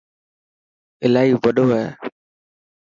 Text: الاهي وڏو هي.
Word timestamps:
الاهي 1.05 1.31
وڏو 1.41 1.63
هي. 1.75 1.85